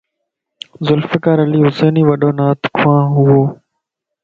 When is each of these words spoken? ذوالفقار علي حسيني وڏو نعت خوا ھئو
ذوالفقار 0.85 1.37
علي 1.45 1.59
حسيني 1.67 2.01
وڏو 2.09 2.29
نعت 2.37 2.61
خوا 2.77 2.95
ھئو 3.13 3.39